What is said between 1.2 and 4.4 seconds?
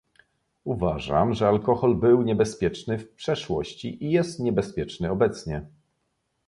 że alkohol był niebezpieczny w przeszłości i jest